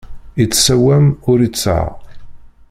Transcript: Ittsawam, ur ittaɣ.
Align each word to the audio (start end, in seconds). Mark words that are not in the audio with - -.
Ittsawam, 0.43 1.05
ur 1.29 1.37
ittaɣ. 1.47 1.87